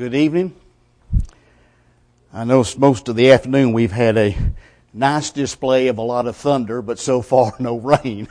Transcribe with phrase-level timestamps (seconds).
[0.00, 0.54] Good evening.
[2.32, 4.34] I know most of the afternoon we've had a
[4.94, 8.26] nice display of a lot of thunder, but so far no rain.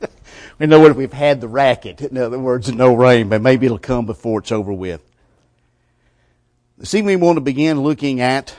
[0.60, 2.02] we know what we've had the racket.
[2.02, 5.02] In other words, no rain, but maybe it'll come before it's over with.
[6.76, 8.54] This evening we want to begin looking at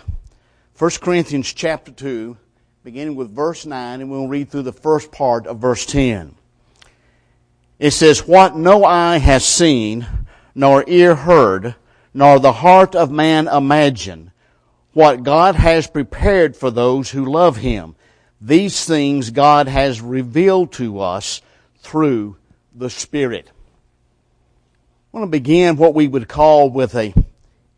[0.78, 2.36] 1 Corinthians chapter 2,
[2.84, 6.36] beginning with verse 9, and we'll read through the first part of verse 10.
[7.80, 10.06] It says, What no eye has seen,
[10.54, 11.76] nor ear heard,
[12.14, 14.32] nor the heart of man imagine
[14.94, 17.96] what God has prepared for those who love Him.
[18.42, 21.42] These things God has revealed to us
[21.80, 22.38] through
[22.74, 23.52] the Spirit.
[25.14, 27.14] I want to begin what we would call with a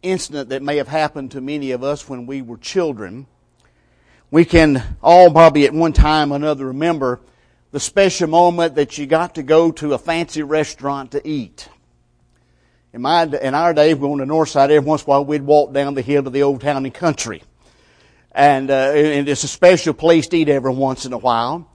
[0.02, 3.28] incident that may have happened to many of us when we were children.
[4.30, 7.22] We can all probably at one time or another remember
[7.72, 11.70] the special moment that you got to go to a fancy restaurant to eat.
[12.94, 15.24] In my, in our day, we on the north side, every once in a while
[15.24, 17.42] we'd walk down the hill to the old town and country.
[18.34, 21.70] And, uh, and it's a special place to eat every once in a while.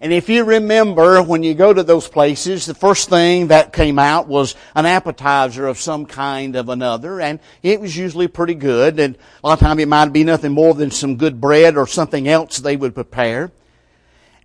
[0.00, 3.98] And if you remember, when you go to those places, the first thing that came
[3.98, 8.98] out was an appetizer of some kind of another, and it was usually pretty good.
[8.98, 11.86] And a lot of times it might be nothing more than some good bread or
[11.86, 13.52] something else they would prepare.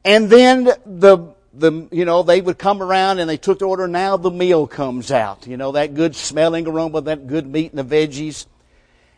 [0.04, 3.88] And then the the, you know, they would come around and they took the order.
[3.88, 5.48] Now the meal comes out.
[5.48, 8.46] You know, that good smelling aroma, that good meat and the veggies.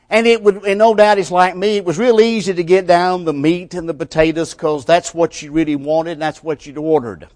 [0.09, 2.87] And it would, and no doubt it's like me, it was real easy to get
[2.87, 6.65] down the meat and the potatoes because that's what you really wanted and that's what
[6.65, 7.27] you'd ordered.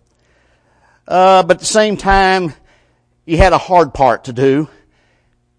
[1.07, 2.53] Uh, but at the same time,
[3.25, 4.69] you had a hard part to do,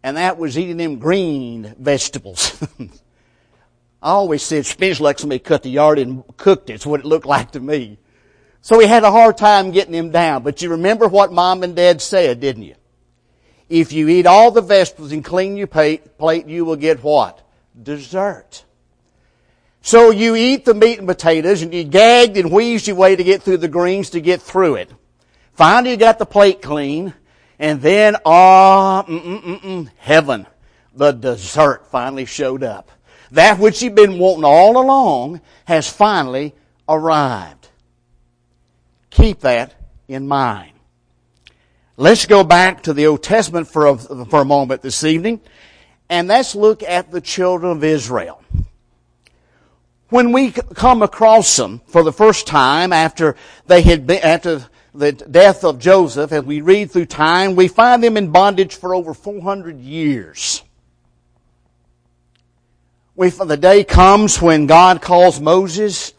[0.02, 2.60] and that was eating them green vegetables.
[2.80, 6.74] I always said spinach like somebody cut the yard and cooked it.
[6.74, 7.98] It's what it looked like to me.
[8.64, 10.42] So we had a hard time getting him down.
[10.42, 12.76] But you remember what mom and dad said, didn't you?
[13.68, 17.46] If you eat all the vegetables and clean your plate, you will get what?
[17.80, 18.64] Dessert.
[19.82, 23.22] So you eat the meat and potatoes and you gagged and wheezed your way to
[23.22, 24.90] get through the greens to get through it.
[25.52, 27.12] Finally you got the plate clean
[27.58, 30.46] and then, ah, oh, heaven.
[30.94, 32.90] The dessert finally showed up.
[33.30, 36.54] That which you've been wanting all along has finally
[36.88, 37.63] arrived.
[39.14, 39.74] Keep that
[40.08, 40.72] in mind.
[41.96, 45.40] Let's go back to the Old Testament for a, for a moment this evening,
[46.08, 48.42] and let's look at the children of Israel.
[50.08, 53.36] When we come across them for the first time after
[53.66, 58.02] they had been, after the death of Joseph, as we read through time, we find
[58.02, 60.64] them in bondage for over 400 years.
[63.14, 66.13] We, the day comes when God calls Moses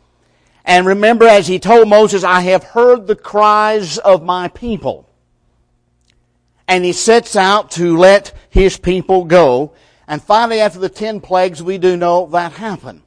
[0.65, 5.07] and remember, as he told Moses, I have heard the cries of my people.
[6.67, 9.73] And he sets out to let his people go.
[10.07, 13.03] And finally, after the ten plagues, we do know that happened.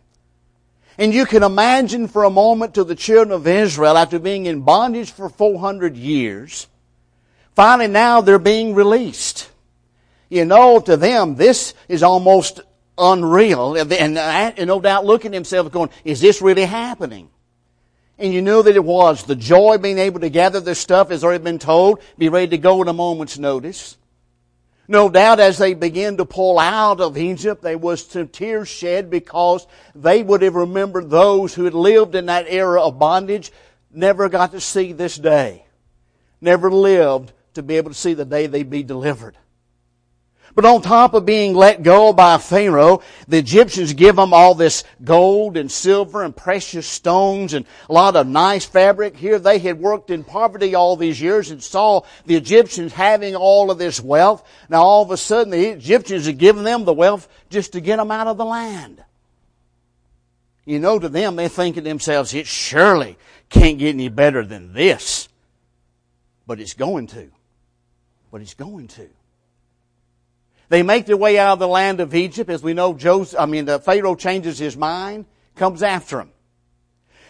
[0.96, 4.60] And you can imagine for a moment to the children of Israel, after being in
[4.60, 6.68] bondage for 400 years,
[7.56, 9.50] finally now they're being released.
[10.28, 12.60] You know, to them, this is almost
[12.96, 13.76] unreal.
[13.76, 17.30] And, no doubt looking at themselves going, is this really happening?
[18.18, 19.22] And you knew that it was.
[19.22, 22.02] The joy of being able to gather this stuff has already been told.
[22.18, 23.96] Be ready to go at a moment's notice.
[24.88, 29.10] No doubt as they began to pull out of Egypt, there was some tears shed
[29.10, 33.52] because they would have remembered those who had lived in that era of bondage,
[33.92, 35.66] never got to see this day.
[36.40, 39.36] Never lived to be able to see the day they'd be delivered.
[40.58, 44.82] But on top of being let go by Pharaoh, the Egyptians give them all this
[45.04, 49.16] gold and silver and precious stones and a lot of nice fabric.
[49.16, 53.70] Here they had worked in poverty all these years and saw the Egyptians having all
[53.70, 54.44] of this wealth.
[54.68, 57.98] Now all of a sudden the Egyptians had given them the wealth just to get
[57.98, 59.04] them out of the land.
[60.64, 63.16] You know, to them, they think to themselves, it surely
[63.48, 65.28] can't get any better than this.
[66.48, 67.30] But it's going to.
[68.32, 69.08] But it's going to.
[70.68, 72.50] They make their way out of the land of Egypt.
[72.50, 75.24] As we know, Joseph, I mean, the Pharaoh changes his mind,
[75.54, 76.32] comes after them.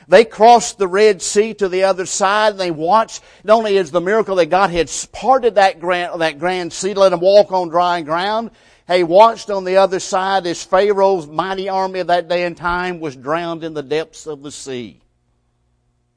[0.09, 3.91] They cross the Red Sea to the other side and they watch, not only is
[3.91, 7.69] the miracle that God had parted that grand, that grand sea, let them walk on
[7.69, 8.51] dry ground,
[8.87, 13.01] they watched on the other side as Pharaoh's mighty army of that day and time
[13.01, 15.03] was drowned in the depths of the sea.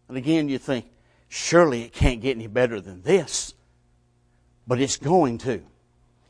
[0.07, 0.85] And again, you think,
[1.27, 3.53] surely it can't get any better than this.
[4.65, 5.63] But it's going to.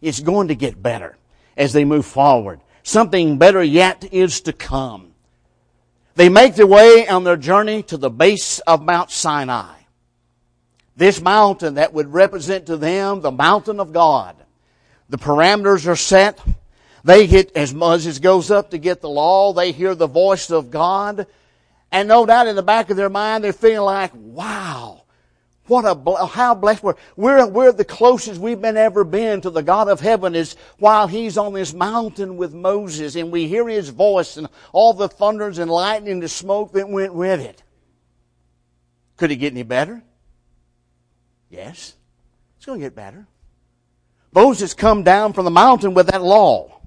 [0.01, 1.17] It's going to get better
[1.55, 2.61] as they move forward.
[2.83, 5.13] Something better yet is to come.
[6.15, 9.75] They make their way on their journey to the base of Mount Sinai.
[10.97, 14.35] This mountain that would represent to them the mountain of God.
[15.09, 16.39] The parameters are set.
[17.03, 20.69] They get, as Moses goes up to get the law, they hear the voice of
[20.69, 21.27] God.
[21.91, 25.00] And no doubt in the back of their mind, they're feeling like, wow,
[25.71, 29.63] what a, how blessed we're, we're, we're the closest we've been ever been to the
[29.63, 33.87] God of heaven is while He's on this mountain with Moses and we hear His
[33.87, 37.63] voice and all the thunders and lightning, and the smoke that went with it.
[39.15, 40.03] Could it get any better?
[41.49, 41.95] Yes.
[42.57, 43.25] It's going to get better.
[44.33, 46.81] Moses come down from the mountain with that law.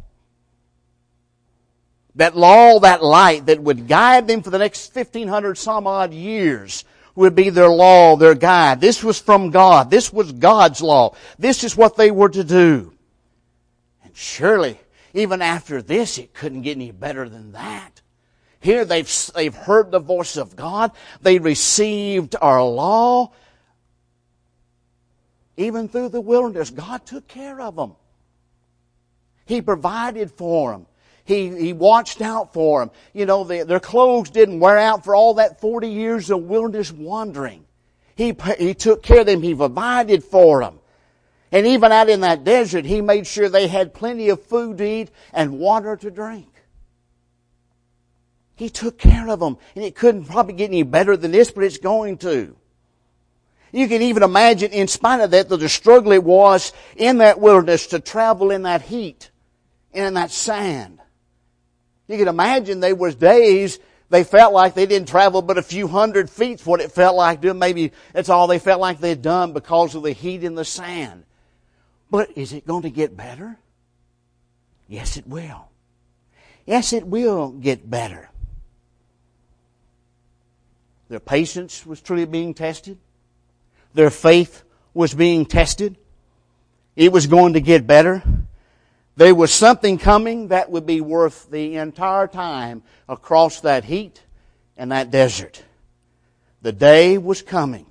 [2.16, 6.84] That law, that light that would guide them for the next 1500 some odd years
[7.14, 8.80] would be their law, their guide.
[8.80, 9.90] This was from God.
[9.90, 11.14] This was God's law.
[11.38, 12.92] This is what they were to do.
[14.02, 14.80] And surely,
[15.12, 18.00] even after this, it couldn't get any better than that.
[18.60, 20.92] Here they've, they've heard the voice of God.
[21.20, 23.32] They received our law.
[25.56, 27.94] Even through the wilderness, God took care of them.
[29.46, 30.86] He provided for them.
[31.24, 32.90] He, he watched out for them.
[33.14, 36.92] You know, the, their clothes didn't wear out for all that 40 years of wilderness
[36.92, 37.64] wandering.
[38.14, 39.42] He, he took care of them.
[39.42, 40.80] He provided for them.
[41.50, 44.84] And even out in that desert, he made sure they had plenty of food to
[44.84, 46.48] eat and water to drink.
[48.56, 49.56] He took care of them.
[49.74, 52.56] And it couldn't probably get any better than this, but it's going to.
[53.72, 57.88] You can even imagine, in spite of that, the struggle it was in that wilderness
[57.88, 59.30] to travel in that heat
[59.92, 61.00] and in that sand.
[62.08, 63.78] You can imagine there was days
[64.10, 67.40] they felt like they didn't travel but a few hundred feet what it felt like
[67.40, 67.58] doing.
[67.58, 71.24] Maybe that's all they felt like they'd done because of the heat in the sand.
[72.10, 73.58] But is it going to get better?
[74.86, 75.68] Yes, it will.
[76.66, 78.30] Yes, it will get better.
[81.08, 82.98] Their patience was truly being tested.
[83.94, 84.62] Their faith
[84.92, 85.96] was being tested.
[86.96, 88.22] It was going to get better.
[89.16, 94.22] There was something coming that would be worth the entire time across that heat
[94.76, 95.62] and that desert.
[96.62, 97.86] The day was coming.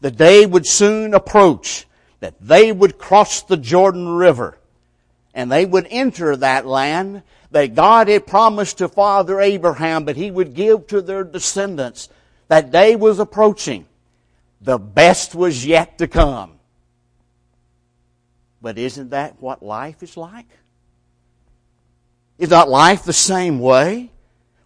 [0.00, 1.86] The day would soon approach
[2.20, 4.58] that they would cross the Jordan River
[5.34, 10.30] and they would enter that land that God had promised to Father Abraham, that he
[10.30, 12.08] would give to their descendants.
[12.48, 13.86] That day was approaching.
[14.60, 16.53] The best was yet to come.
[18.64, 20.46] But isn't that what life is like?
[22.38, 24.10] Is not life the same way?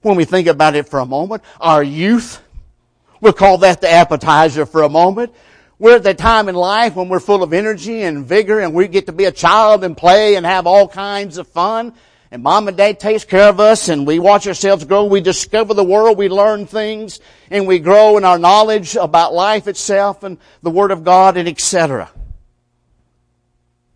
[0.03, 2.41] When we think about it for a moment, our youth,
[3.21, 5.35] we'll call that the appetizer for a moment.
[5.81, 8.87] We're at that time in life when we're full of energy and vigor and we
[8.87, 11.93] get to be a child and play and have all kinds of fun.
[12.31, 15.07] And mom and dad takes care of us and we watch ourselves grow.
[15.07, 16.17] We discover the world.
[16.17, 17.19] We learn things
[17.51, 21.49] and we grow in our knowledge about life itself and the Word of God and
[21.49, 22.13] etc.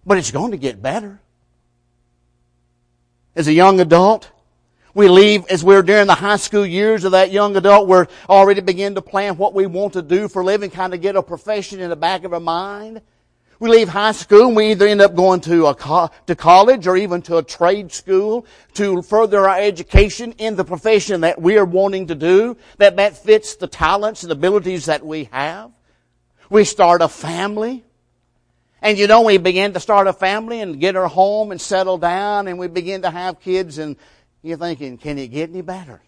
[0.05, 1.21] But it's going to get better.
[3.35, 4.31] As a young adult,
[4.95, 8.61] we leave as we're during the high school years of that young adult, we're already
[8.61, 11.23] begin to plan what we want to do for a living, kind of get a
[11.23, 13.01] profession in the back of our mind.
[13.59, 16.89] We leave high school and we either end up going to a co- to college
[16.89, 18.45] or even to a trade school
[18.75, 23.17] to further our education in the profession that we are wanting to do, that, that
[23.17, 25.71] fits the talents and abilities that we have.
[26.51, 27.85] We start a family.
[28.83, 31.99] And you know, we begin to start a family and get our home and settle
[31.99, 33.97] down and we begin to have kids and
[34.43, 36.03] you're thinking, can it get any better?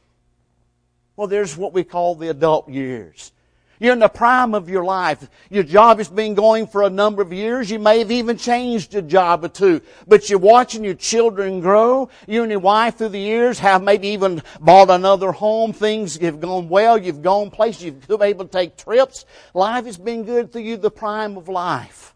[1.16, 3.30] Well, there's what we call the adult years.
[3.78, 5.28] You're in the prime of your life.
[5.50, 7.70] Your job has been going for a number of years.
[7.70, 9.80] You may have even changed a job or two.
[10.08, 12.08] But you're watching your children grow.
[12.26, 15.72] You and your wife through the years have maybe even bought another home.
[15.72, 16.98] Things have gone well.
[16.98, 17.84] You've gone places.
[17.84, 19.26] You've been able to take trips.
[19.54, 22.13] Life has been good through you, the prime of life.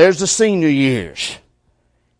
[0.00, 1.36] There's the senior years.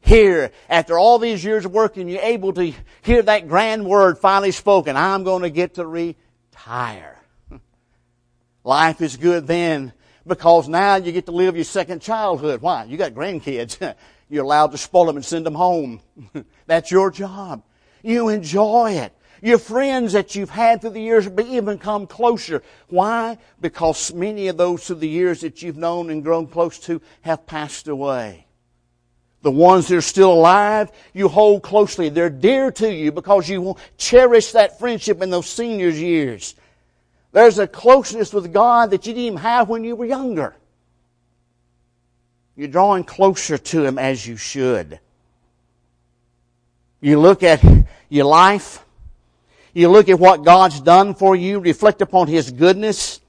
[0.02, 4.50] Here, after all these years of working, you're able to hear that grand word finally
[4.50, 4.98] spoken.
[4.98, 7.16] I'm going to get to retire.
[8.64, 9.94] Life is good then
[10.26, 12.60] because now you get to live your second childhood.
[12.60, 12.84] Why?
[12.84, 13.94] You got grandkids.
[14.28, 16.02] You're allowed to spoil them and send them home.
[16.66, 17.62] That's your job.
[18.02, 19.14] You enjoy it.
[19.42, 22.62] Your friends that you've had through the years have even come closer.
[22.88, 23.38] Why?
[23.60, 27.46] Because many of those through the years that you've known and grown close to have
[27.46, 28.46] passed away.
[29.42, 32.10] The ones that are still alive, you hold closely.
[32.10, 36.54] They're dear to you because you will cherish that friendship in those seniors years.
[37.32, 40.54] There's a closeness with God that you didn't even have when you were younger.
[42.56, 45.00] You're drawing closer to Him as you should.
[47.00, 47.64] You look at
[48.10, 48.84] your life,
[49.72, 53.20] you look at what God's done for you, reflect upon His goodness,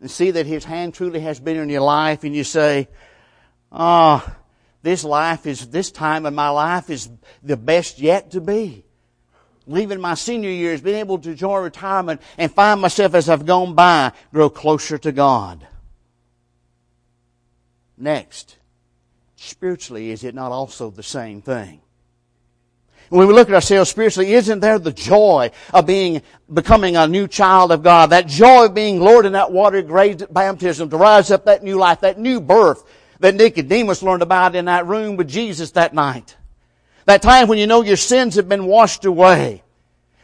[0.00, 2.88] and see that His hand truly has been in your life, and you say,
[3.70, 4.36] Ah, oh,
[4.82, 7.10] this life is, this time in my life is
[7.42, 8.84] the best yet to be.
[9.66, 13.74] Leaving my senior years, being able to enjoy retirement and find myself as I've gone
[13.74, 15.66] by, grow closer to God.
[17.98, 18.56] Next,
[19.36, 21.82] spiritually, is it not also the same thing?
[23.10, 26.22] When we look at ourselves spiritually, isn't there the joy of being,
[26.52, 28.10] becoming a new child of God?
[28.10, 31.78] That joy of being Lord in that water grave baptism to rise up that new
[31.78, 32.84] life, that new birth
[33.20, 36.36] that Nicodemus learned about in that room with Jesus that night.
[37.06, 39.62] That time when you know your sins have been washed away.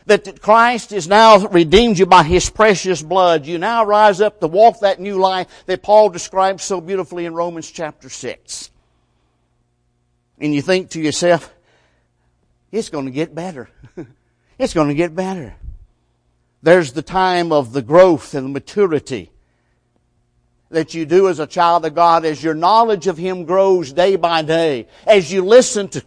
[0.07, 3.47] That Christ has now redeemed you by His precious blood.
[3.47, 7.33] You now rise up to walk that new life that Paul describes so beautifully in
[7.33, 8.71] Romans chapter 6.
[10.39, 11.54] And you think to yourself,
[12.75, 13.69] it's going to get better.
[14.59, 15.55] it's going to get better.
[16.61, 19.31] There's the time of the growth and maturity
[20.71, 24.17] that you do as a child of God as your knowledge of Him grows day
[24.17, 26.03] by day, as you listen to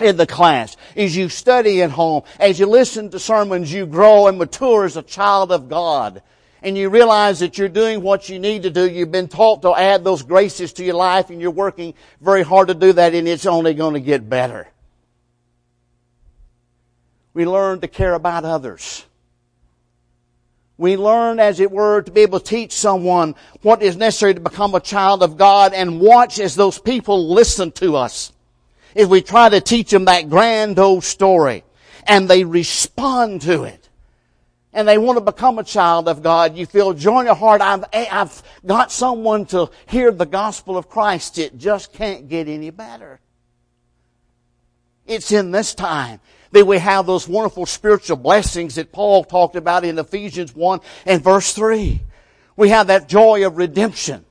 [0.00, 4.26] in the class, as you study at home, as you listen to sermons, you grow
[4.26, 6.22] and mature as a child of God.
[6.62, 8.88] And you realize that you're doing what you need to do.
[8.88, 12.68] You've been taught to add those graces to your life and you're working very hard
[12.68, 14.68] to do that and it's only going to get better.
[17.32, 19.04] We learn to care about others.
[20.80, 24.40] We learn, as it were, to be able to teach someone what is necessary to
[24.40, 28.32] become a child of God and watch as those people listen to us.
[28.94, 31.64] If we try to teach them that grand old story
[32.06, 33.90] and they respond to it
[34.72, 37.60] and they want to become a child of God, you feel joy in your heart,
[37.60, 41.38] I've, eh, I've got someone to hear the gospel of Christ.
[41.38, 43.20] It just can't get any better.
[45.06, 46.20] It's in this time
[46.52, 51.22] that we have those wonderful spiritual blessings that Paul talked about in Ephesians 1 and
[51.22, 52.00] verse 3.
[52.56, 54.24] We have that joy of redemption.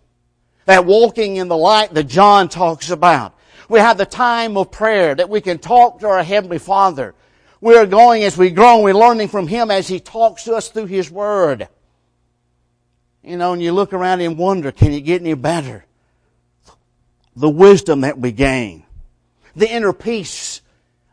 [0.66, 3.36] That walking in the light that John talks about.
[3.70, 7.16] We have the time of prayer that we can talk to our Heavenly Father.
[7.62, 10.70] We are going as we grow, we're learning from Him as He talks to us
[10.70, 11.68] through His Word.
[13.24, 15.86] You know, and you look around and wonder, can it get any better?
[17.36, 18.86] The wisdom that we gain.
[19.56, 20.59] The inner peace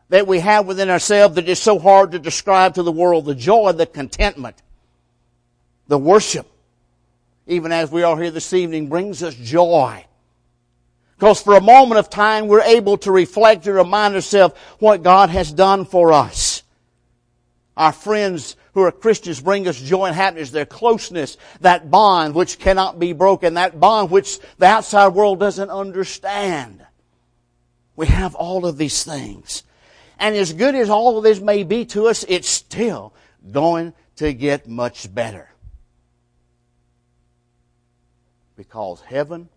[0.09, 3.25] that we have within ourselves that is so hard to describe to the world.
[3.25, 4.55] The joy, the contentment,
[5.87, 6.47] the worship,
[7.45, 10.05] even as we are here this evening, brings us joy.
[11.17, 15.29] Because for a moment of time, we're able to reflect and remind ourselves what God
[15.29, 16.63] has done for us.
[17.75, 22.59] Our friends who are Christians bring us joy and happiness, their closeness, that bond which
[22.59, 26.85] cannot be broken, that bond which the outside world doesn't understand.
[27.95, 29.63] We have all of these things.
[30.19, 33.13] And as good as all of this may be to us, it's still
[33.51, 35.49] going to get much better.
[38.55, 39.49] Because heaven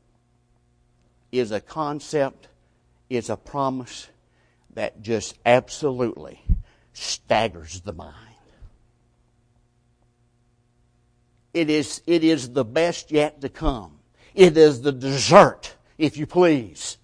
[1.32, 2.48] is a concept,
[3.08, 4.08] is a promise
[4.74, 6.42] that just absolutely
[6.92, 8.14] staggers the mind.
[11.52, 13.98] It is, it is the best yet to come.
[14.34, 16.98] It is the dessert, if you please,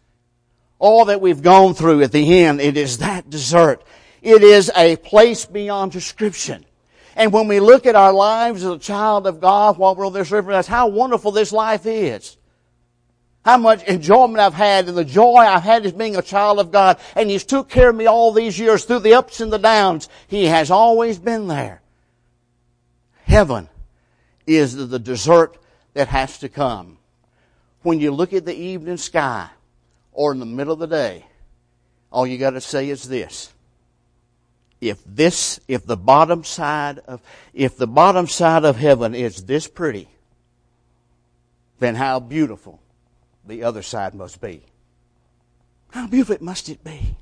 [0.78, 3.83] all that we've gone through at the end, it is that dessert.
[4.23, 6.64] It is a place beyond description.
[7.14, 10.12] And when we look at our lives as a child of God while we're on
[10.12, 12.37] this river, that's how wonderful this life is.
[13.45, 16.73] How much enjoyment I've had and the joy I've had as being a child of
[16.73, 16.99] God.
[17.14, 20.09] And He's took care of me all these years through the ups and the downs.
[20.26, 21.80] He has always been there.
[23.25, 23.68] Heaven
[24.47, 25.56] is the dessert
[25.95, 26.99] that has to come.
[27.83, 29.49] When you look at the evening sky,
[30.17, 31.27] or in the middle of the day,
[32.11, 33.53] all you got to say is this.
[34.81, 37.21] If this, if the bottom side of,
[37.53, 40.09] if the bottom side of heaven is this pretty,
[41.81, 42.81] then how beautiful
[43.47, 44.63] the other side must be.
[45.91, 47.17] How beautiful must it be?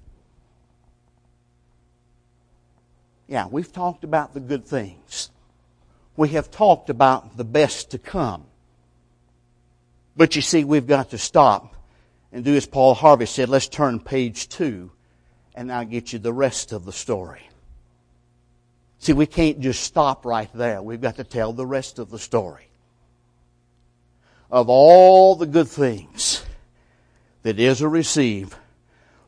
[3.27, 5.31] Yeah, we've talked about the good things.
[6.17, 8.45] We have talked about the best to come.
[10.17, 11.74] But you see, we've got to stop
[12.35, 14.91] and do as Paul Harvey said, let's turn page two
[15.55, 17.49] and I'll get you the rest of the story.
[18.99, 20.83] See, we can't just stop right there.
[20.83, 22.67] We've got to tell the rest of the story.
[24.51, 26.45] Of all the good things
[27.45, 28.55] that Israel received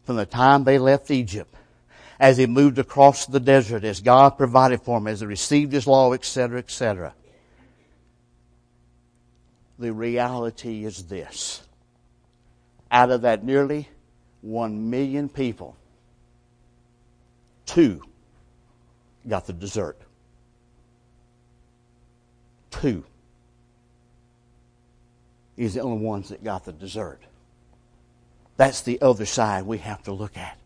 [0.05, 1.55] from the time they left Egypt,
[2.19, 5.87] as they moved across the desert, as God provided for them, as they received His
[5.87, 7.15] law, etc., etc.
[9.79, 11.66] The reality is this
[12.97, 13.87] out of that nearly
[14.41, 15.77] one million people,
[17.67, 18.03] two
[19.29, 19.99] got the dessert.
[22.71, 23.05] Two
[25.59, 27.21] is the only ones that got the dessert.
[28.57, 30.57] That's the other side we have to look at.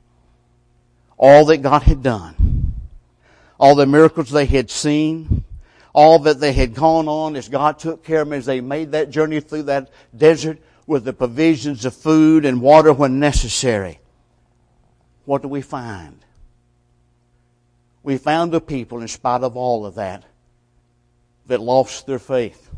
[1.16, 2.74] All that God had done,
[3.58, 5.42] all the miracles they had seen,
[5.92, 8.92] all that they had gone on as God took care of them as they made
[8.92, 10.58] that journey through that desert
[10.90, 14.00] with the provisions of food and water when necessary.
[15.24, 16.18] What do we find?
[18.02, 20.24] We found the people, in spite of all of that,
[21.46, 22.68] that lost their faith.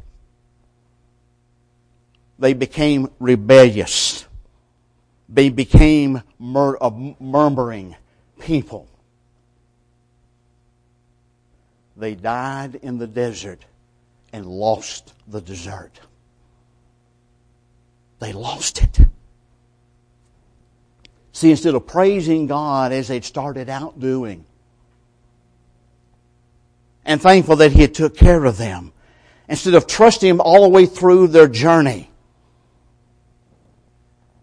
[2.39, 4.27] They became rebellious.
[5.31, 7.97] They became mur- a murmuring
[8.39, 8.89] people.
[11.97, 13.65] They died in the desert
[14.35, 15.99] and lost the desert.
[18.23, 19.01] They lost it.
[21.33, 24.47] See, instead of praising God as they'd started out doing,
[27.05, 28.93] and thankful that He had took care of them,
[29.49, 32.13] instead of trusting Him all the way through their journey,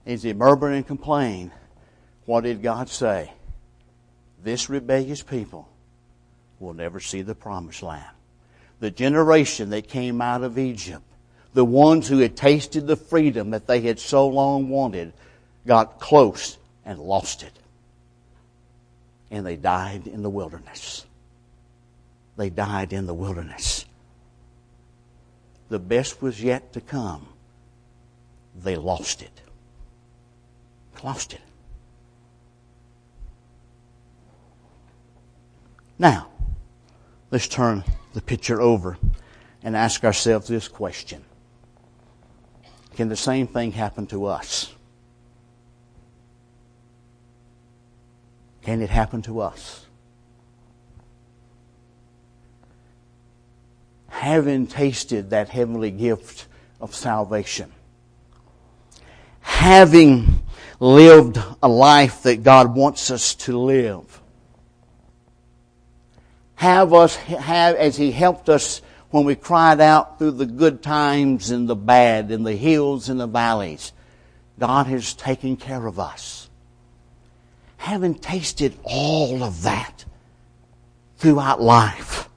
[0.05, 1.53] as they murmur and complain,
[2.25, 3.31] what did God say?
[4.43, 5.69] This rebellious people
[6.59, 8.11] will never see the promised land.
[8.81, 11.08] The generation that came out of Egypt,
[11.59, 15.11] the ones who had tasted the freedom that they had so long wanted,
[15.67, 17.51] got close and lost it.
[19.29, 21.05] And they died in the wilderness.
[22.37, 23.83] They died in the wilderness.
[25.67, 27.27] The best was yet to come.
[28.55, 29.41] They lost it.
[31.03, 31.41] Lost it.
[35.97, 36.29] Now,
[37.31, 38.97] let's turn the picture over
[39.61, 41.25] and ask ourselves this question
[42.99, 44.73] Can the same thing happen to us?
[48.61, 49.85] Can it happen to us?
[54.09, 56.47] Having tasted that heavenly gift
[56.81, 57.71] of salvation,
[59.39, 60.41] having
[60.81, 64.21] lived a life that God wants us to live,
[66.55, 71.49] have us have as He helped us when we cried out through the good times
[71.49, 73.91] and the bad, in the hills and the valleys.
[74.59, 76.49] God has taken care of us.
[77.77, 80.05] Having tasted all of that
[81.17, 82.29] throughout life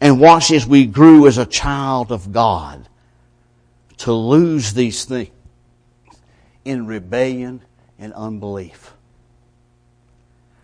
[0.00, 2.88] and watched as we grew as a child of God,
[3.98, 5.30] to lose these things
[6.64, 7.62] in rebellion
[7.98, 8.94] and unbelief.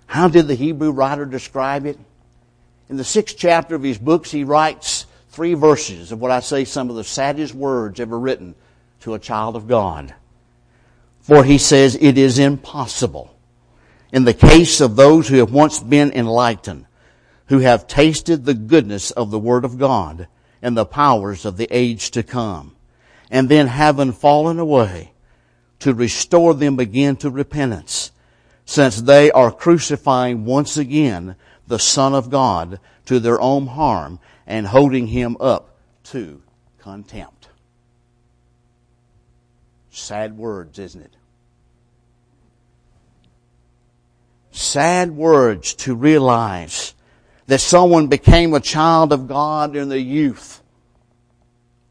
[0.06, 1.98] How did the Hebrew writer describe it?
[2.88, 5.05] In the sixth chapter of his books, he writes
[5.36, 8.54] three verses of what I say some of the saddest words ever written
[9.00, 10.14] to a child of God.
[11.20, 13.36] For he says, it is impossible
[14.10, 16.86] in the case of those who have once been enlightened,
[17.48, 20.26] who have tasted the goodness of the Word of God
[20.62, 22.74] and the powers of the age to come,
[23.30, 25.12] and then having fallen away,
[25.80, 28.10] to restore them again to repentance,
[28.64, 34.66] since they are crucifying once again the Son of God to their own harm and
[34.66, 36.42] holding him up to
[36.78, 37.48] contempt.
[39.90, 41.16] Sad words, isn't it?
[44.52, 46.94] Sad words to realize
[47.46, 50.62] that someone became a child of God in their youth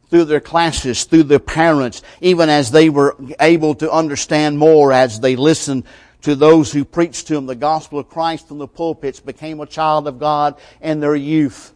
[0.09, 5.19] through their classes, through their parents, even as they were able to understand more as
[5.19, 5.83] they listened
[6.21, 9.65] to those who preached to them the gospel of Christ from the pulpits, became a
[9.65, 11.74] child of God in their youth,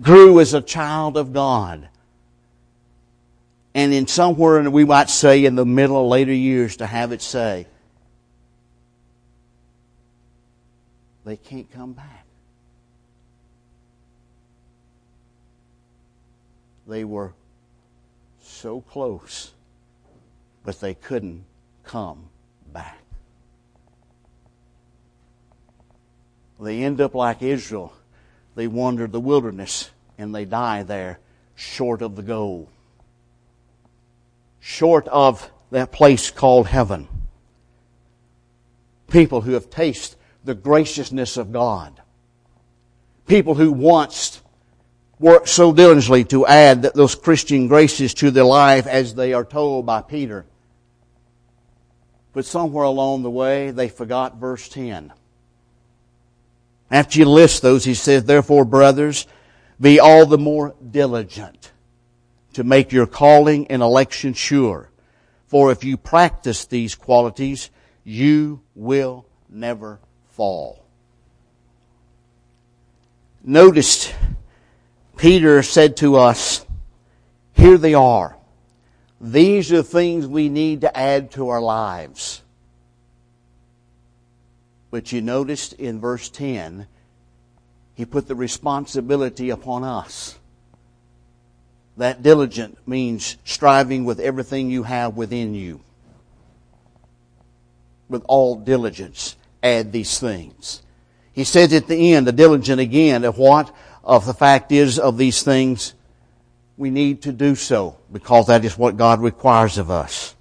[0.00, 1.88] grew as a child of God.
[3.74, 7.20] And in somewhere, we might say in the middle of later years, to have it
[7.20, 7.66] say,
[11.24, 12.24] they can't come back.
[16.86, 17.32] They were
[18.42, 19.52] so close,
[20.64, 21.44] but they couldn't
[21.84, 22.28] come
[22.72, 22.98] back.
[26.60, 27.92] They end up like Israel.
[28.56, 31.20] They wander the wilderness and they die there
[31.54, 32.68] short of the goal,
[34.60, 37.06] short of that place called heaven.
[39.08, 42.00] People who have tasted the graciousness of God.
[43.26, 44.40] People who once
[45.18, 49.86] worked so diligently to add those Christian graces to their life as they are told
[49.86, 50.46] by Peter.
[52.32, 55.12] But somewhere along the way, they forgot verse 10.
[56.90, 59.26] After you list those, he says, Therefore, brothers,
[59.80, 61.72] be all the more diligent
[62.54, 64.90] to make your calling and election sure.
[65.46, 67.70] For if you practice these qualities,
[68.04, 70.84] you will never fall.
[73.42, 74.12] Notice
[75.16, 76.64] Peter said to us,
[77.52, 78.36] Here they are.
[79.20, 82.42] These are things we need to add to our lives.
[84.96, 86.86] But you noticed in verse 10,
[87.92, 90.38] he put the responsibility upon us.
[91.98, 95.82] That diligent means striving with everything you have within you.
[98.08, 100.80] With all diligence, add these things.
[101.34, 103.76] He says at the end, the diligent again, of what?
[104.02, 105.92] Of the fact is of these things,
[106.78, 110.34] we need to do so because that is what God requires of us.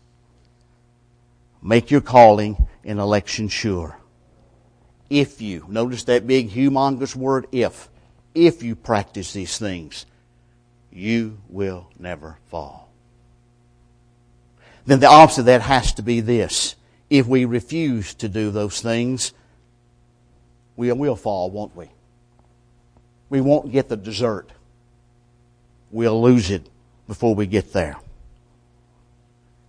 [1.62, 4.00] Make your calling and election sure.
[5.10, 7.90] If you, notice that big humongous word if,
[8.34, 10.06] if you practice these things,
[10.92, 12.90] you will never fall.
[14.86, 16.76] Then the opposite of that has to be this.
[17.10, 19.34] If we refuse to do those things,
[20.76, 21.90] we will fall, won't we?
[23.30, 24.52] We won't get the dessert.
[25.92, 26.68] We'll lose it
[27.08, 27.98] before we get there.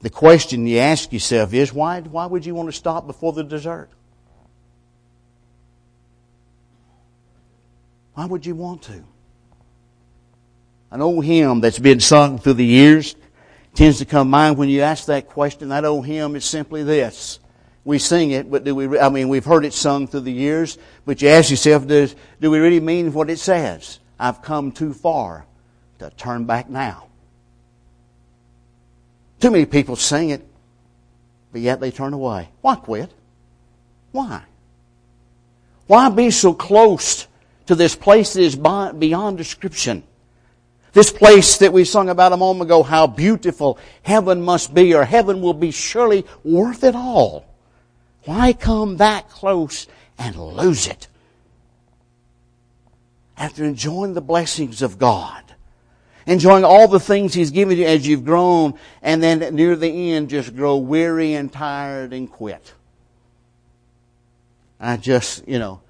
[0.00, 3.44] The question you ask yourself is why, why would you want to stop before the
[3.44, 3.88] dessert?
[8.16, 9.04] Why would you want to?
[10.90, 13.14] An old hymn that's been sung through the years
[13.74, 15.68] tends to come to mind when you ask that question.
[15.68, 17.40] That old hymn is simply this.
[17.84, 20.78] We sing it, but do we, I mean, we've heard it sung through the years,
[21.04, 22.08] but you ask yourself, do,
[22.40, 24.00] do we really mean what it says?
[24.18, 25.44] I've come too far
[25.98, 27.08] to turn back now.
[29.40, 30.42] Too many people sing it,
[31.52, 32.48] but yet they turn away.
[32.62, 33.12] Why quit?
[34.12, 34.42] Why?
[35.86, 37.26] Why be so close
[37.66, 40.02] to this place that is beyond description.
[40.92, 45.04] This place that we sung about a moment ago, how beautiful heaven must be, or
[45.04, 47.44] heaven will be surely worth it all.
[48.24, 49.86] Why come that close
[50.18, 51.08] and lose it?
[53.36, 55.42] After enjoying the blessings of God,
[56.24, 60.30] enjoying all the things He's given you as you've grown, and then near the end
[60.30, 62.72] just grow weary and tired and quit.
[64.80, 65.82] I just, you know,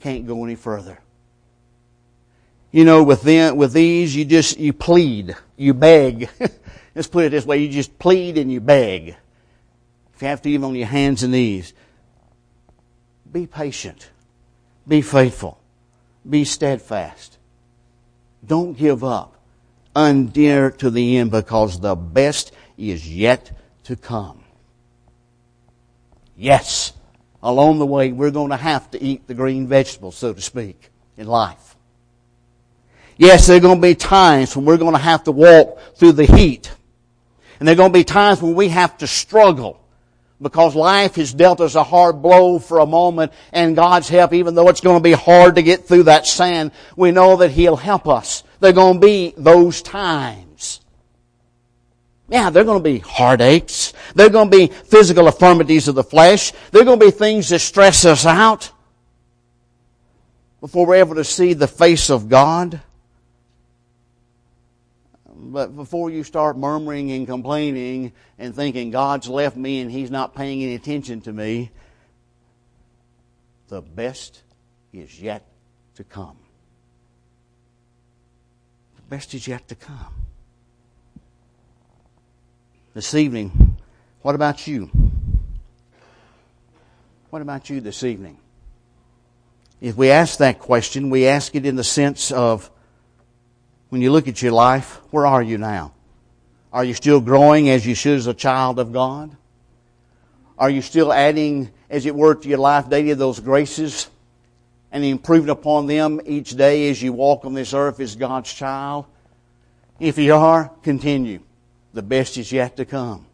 [0.00, 0.98] can't go any further
[2.74, 6.28] you know, with them, with these, you just, you plead, you beg.
[6.96, 9.14] Let's put it this way, you just plead and you beg.
[10.12, 11.72] If you have to, even on your hands and knees.
[13.30, 14.10] Be patient.
[14.88, 15.60] Be faithful.
[16.28, 17.38] Be steadfast.
[18.44, 19.36] Don't give up.
[19.94, 24.42] Endure to the end because the best is yet to come.
[26.36, 26.92] Yes,
[27.40, 30.90] along the way, we're going to have to eat the green vegetables, so to speak,
[31.16, 31.73] in life.
[33.16, 36.12] Yes, there are going to be times when we're going to have to walk through
[36.12, 36.72] the heat.
[37.58, 39.80] And there are going to be times when we have to struggle
[40.42, 44.54] because life has dealt us a hard blow for a moment and God's help, even
[44.54, 47.76] though it's going to be hard to get through that sand, we know that He'll
[47.76, 48.42] help us.
[48.60, 50.80] There are going to be those times.
[52.28, 53.92] Yeah, there are going to be heartaches.
[54.14, 56.52] There are going to be physical affirmities of the flesh.
[56.72, 58.72] There are going to be things that stress us out
[60.60, 62.80] before we're able to see the face of God.
[65.54, 70.34] But before you start murmuring and complaining and thinking God's left me and He's not
[70.34, 71.70] paying any attention to me,
[73.68, 74.42] the best
[74.92, 75.46] is yet
[75.94, 76.36] to come.
[78.96, 80.26] The best is yet to come.
[82.92, 83.76] This evening,
[84.22, 84.90] what about you?
[87.30, 88.38] What about you this evening?
[89.80, 92.72] If we ask that question, we ask it in the sense of
[93.94, 95.92] when you look at your life, where are you now?
[96.72, 99.30] Are you still growing as you should as a child of God?
[100.58, 104.10] Are you still adding, as it were, to your life daily those graces
[104.90, 109.04] and improving upon them each day as you walk on this earth as God's child?
[110.00, 111.38] If you are, continue.
[111.92, 113.24] The best is yet to come.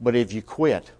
[0.00, 0.90] But if you quit,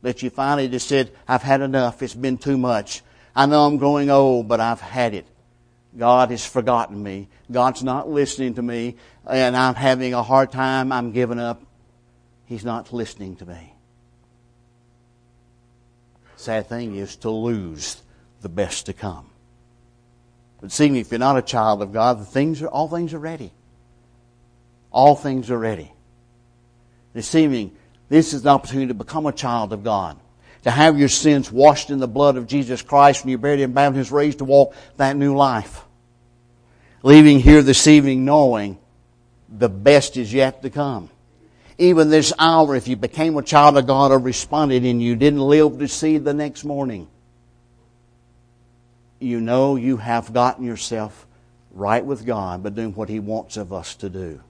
[0.00, 3.02] that you finally just said, I've had enough, it's been too much.
[3.36, 5.26] I know I'm growing old, but I've had it.
[5.96, 7.28] God has forgotten me.
[7.50, 10.90] God's not listening to me, and I'm having a hard time.
[10.90, 11.62] I'm giving up.
[12.46, 13.74] He's not listening to me.
[16.36, 18.02] Sad thing is to lose
[18.42, 19.30] the best to come.
[20.60, 23.14] But see me, if you're not a child of God, the things are, all things
[23.14, 23.52] are ready.
[24.90, 25.92] All things are ready.
[27.12, 27.76] This evening,
[28.08, 30.18] this is an opportunity to become a child of God
[30.64, 33.72] to have your sins washed in the blood of Jesus Christ when you're buried in
[33.72, 35.84] baptism, raised to walk that new life.
[37.02, 38.78] Leaving here this evening knowing
[39.48, 41.10] the best is yet to come.
[41.76, 45.40] Even this hour, if you became a child of God or responded and you didn't
[45.40, 47.08] live to see the next morning,
[49.18, 51.26] you know you have gotten yourself
[51.72, 54.40] right with God by doing what He wants of us to do.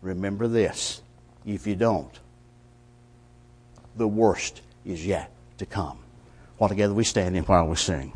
[0.00, 1.02] Remember this
[1.44, 2.18] if you don't,
[3.96, 5.98] the worst is yet to come.
[6.58, 8.12] While together we stand and while we sing.